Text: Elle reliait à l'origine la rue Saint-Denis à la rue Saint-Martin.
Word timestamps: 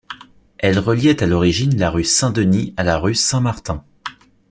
Elle 0.57 0.79
reliait 0.79 1.21
à 1.21 1.27
l'origine 1.27 1.77
la 1.77 1.91
rue 1.91 2.03
Saint-Denis 2.03 2.73
à 2.75 2.81
la 2.83 2.97
rue 2.97 3.13
Saint-Martin. 3.13 3.85